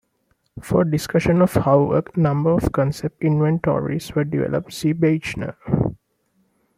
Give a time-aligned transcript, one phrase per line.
[0.59, 5.55] For a discussion of how a number of concept inventories were developed see Beichner.